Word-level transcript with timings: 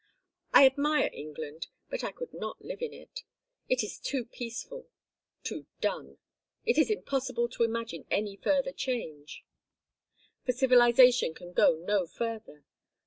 I 0.51 0.65
admire 0.65 1.11
England, 1.13 1.67
but 1.87 2.03
I 2.03 2.11
could 2.11 2.33
not 2.33 2.59
live 2.65 2.81
in 2.81 2.91
it. 2.91 3.21
It 3.69 3.83
is 3.83 3.99
too 3.99 4.25
peaceful, 4.25 4.87
too 5.43 5.67
done. 5.79 6.17
It 6.65 6.79
is 6.79 6.89
impossible 6.89 7.47
to 7.49 7.61
imagine 7.63 8.05
any 8.09 8.35
further 8.35 8.71
change, 8.71 9.45
for 10.43 10.53
civilization 10.53 11.35
can 11.35 11.53
go 11.53 11.75
no 11.75 12.07
further. 12.07 12.65